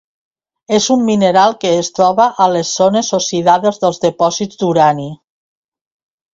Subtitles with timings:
[0.77, 5.09] És un mineral que es troba a les zones oxidades dels dipòsits d'urani.